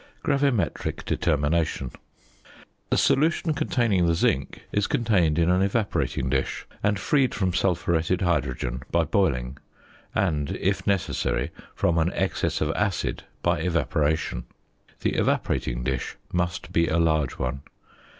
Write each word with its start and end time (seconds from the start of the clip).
GRAVIMETRIC 0.23 1.05
DETERMINATION. 1.05 1.91
The 2.89 2.97
solution 2.97 3.53
containing 3.53 4.07
the 4.07 4.15
zinc 4.15 4.63
is 4.71 4.87
contained 4.87 5.37
in 5.37 5.51
an 5.51 5.61
evaporating 5.61 6.27
dish, 6.27 6.65
and 6.81 6.97
freed 6.97 7.35
from 7.35 7.53
sulphuretted 7.53 8.21
hydrogen 8.21 8.81
by 8.89 9.03
boiling, 9.03 9.59
and, 10.15 10.55
if 10.59 10.87
necessary, 10.87 11.51
from 11.75 11.99
an 11.99 12.11
excess 12.13 12.61
of 12.61 12.71
acid 12.71 13.25
by 13.43 13.59
evaporation. 13.59 14.45
The 15.01 15.11
evaporating 15.17 15.83
dish 15.83 16.15
must 16.33 16.73
be 16.73 16.87
a 16.87 16.97
large 16.97 17.33
one. 17.37 17.61